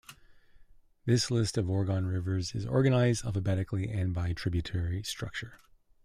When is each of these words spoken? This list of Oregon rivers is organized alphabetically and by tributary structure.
This 1.05 1.29
list 1.29 1.59
of 1.59 1.69
Oregon 1.69 2.07
rivers 2.07 2.55
is 2.55 2.65
organized 2.65 3.23
alphabetically 3.23 3.87
and 3.91 4.15
by 4.15 4.33
tributary 4.33 5.03
structure. 5.03 5.59